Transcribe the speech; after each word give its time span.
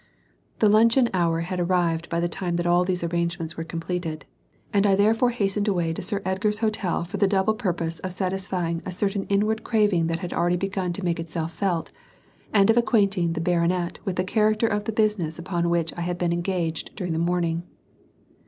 The 0.57 0.67
luncheon 0.67 1.11
hour 1.13 1.41
had 1.41 1.59
arrived 1.59 2.09
by 2.09 2.19
the 2.19 2.27
time 2.27 2.55
that 2.55 2.65
all 2.65 2.83
these 2.83 3.03
arrangements 3.03 3.55
were 3.55 3.63
completed, 3.63 4.25
and 4.73 4.87
I 4.87 4.95
therefore 4.95 5.29
hastened 5.29 5.67
away 5.67 5.93
to 5.93 6.01
Sir 6.01 6.23
Edgar's 6.25 6.57
hotel 6.57 7.03
for 7.05 7.17
the 7.17 7.27
double 7.27 7.53
purpose 7.53 7.99
of 7.99 8.11
satisfying 8.11 8.81
a 8.83 8.91
certain 8.91 9.25
inward 9.25 9.63
craving 9.63 10.07
that 10.07 10.17
had 10.17 10.33
already 10.33 10.57
begun 10.57 10.91
to 10.93 11.05
make 11.05 11.19
itself 11.19 11.53
felt, 11.53 11.91
and 12.51 12.71
of 12.71 12.77
acquainting 12.77 13.33
the 13.33 13.41
baronet 13.41 13.99
with 14.03 14.15
the 14.15 14.23
character 14.23 14.65
of 14.65 14.85
the 14.85 14.91
business 14.91 15.37
upon 15.37 15.69
which 15.69 15.93
I 15.95 16.01
had 16.01 16.17
been 16.17 16.33
engaged 16.33 16.95
during 16.95 17.13
the 17.13 17.19
morning. 17.19 17.61